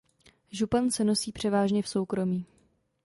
Župan 0.51 0.89
se 0.91 1.03
nosí 1.03 1.31
převážně 1.31 1.83
v 1.83 1.89
soukromí. 1.89 2.45